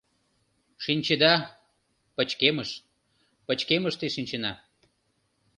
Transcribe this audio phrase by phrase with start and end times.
[0.83, 1.33] Шинчеда...
[2.15, 2.69] пычкемыш...
[3.47, 4.53] пычкемыште шинчена...